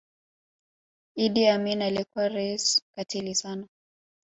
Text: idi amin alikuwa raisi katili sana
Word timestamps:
idi 1.15 1.47
amin 1.47 1.81
alikuwa 1.81 2.29
raisi 2.29 2.81
katili 2.95 3.35
sana 3.35 3.67